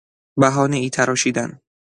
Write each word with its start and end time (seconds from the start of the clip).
بهانهای 0.39 0.89
تراشیدن 0.89 1.59